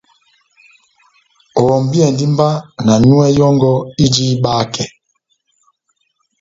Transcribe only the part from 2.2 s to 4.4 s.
mba na nyúwɛ́ yɔ́ngɔ ijini